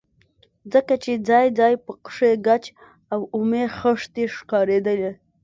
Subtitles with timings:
[0.73, 2.63] ځکه چې ځاى ځاى پکښې ګچ
[3.13, 5.11] او اومې خښتې ښکارېدلې.